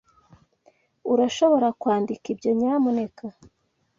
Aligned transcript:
Urashobora 1.13 1.67
kwandika 1.79 2.25
ibyo, 2.33 2.51
nyamuneka? 2.59 3.25